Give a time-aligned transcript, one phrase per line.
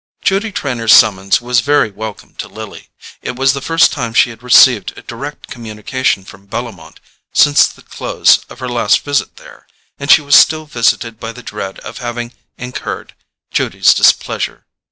[0.23, 2.89] Judy Trenor's summons was very welcome to Lily.
[3.21, 6.99] It was the first time she had received a direct communication from Bellomont
[7.33, 9.67] since the close of her last visit there,
[9.99, 13.13] and she was still visited by the dread of having incurred
[13.51, 14.65] Judy's displeasure.